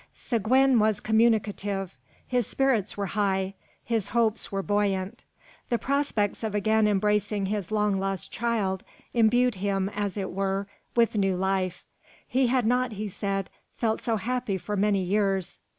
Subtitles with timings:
[0.15, 1.95] Seguin was communicative.
[2.25, 3.53] His spirits were high.
[3.85, 5.25] His hopes were buoyant.
[5.69, 8.83] The prospect of again embracing his long lost child
[9.13, 11.85] imbued him, as it were, with new life.
[12.27, 15.59] He had not, he said, felt so happy for many years.